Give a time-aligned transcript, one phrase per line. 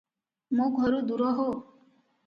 [0.61, 1.49] ମୋ ଘରୁ ଦୂର ହୋ!